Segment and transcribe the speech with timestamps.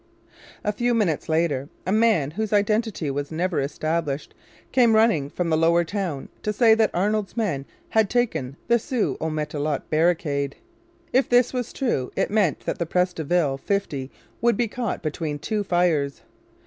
[0.63, 4.33] A few minutes later a man whose identity was never established
[4.71, 9.17] came running from the Lower Town to say that Arnold's men had taken the Sault
[9.21, 10.55] au Matelot barricade.
[11.13, 14.09] If this was true it meant that the Pres de Ville fifty
[14.41, 16.23] would be caught between two fires.